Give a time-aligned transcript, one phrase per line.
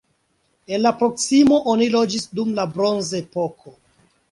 [0.75, 3.79] En la proksimo oni loĝis dum la bronzepoko.